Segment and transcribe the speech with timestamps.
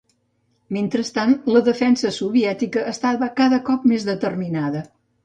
[0.77, 4.83] Mentrestant, la defensa soviètica estava cada cop més determinada.